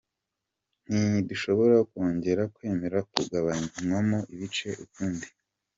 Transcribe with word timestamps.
Ntidushobora 0.87 1.75
kongera 1.89 2.43
kwemera 2.55 2.97
kugabanywamo 3.11 4.17
ibice 4.33 4.69
ukundi. 4.85 5.27